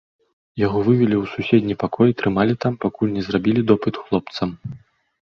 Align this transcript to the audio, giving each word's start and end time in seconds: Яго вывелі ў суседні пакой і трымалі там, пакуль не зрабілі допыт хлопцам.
Яго 0.59 0.79
вывелі 0.85 1.15
ў 1.17 1.25
суседні 1.49 1.75
пакой 1.83 2.07
і 2.13 2.15
трымалі 2.21 2.53
там, 2.65 2.73
пакуль 2.85 3.11
не 3.19 3.23
зрабілі 3.27 3.61
допыт 3.73 4.01
хлопцам. 4.07 4.49